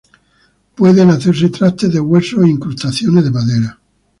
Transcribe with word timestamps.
Pueden 0.73 1.11
hacerse 1.11 1.49
trastes 1.51 1.93
de 1.93 1.99
hueso 1.99 2.41
e 2.41 2.49
incrustaciones 2.49 3.23
de 3.23 3.29
madera. 3.29 3.79